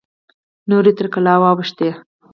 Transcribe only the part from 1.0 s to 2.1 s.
کلا واوښتې.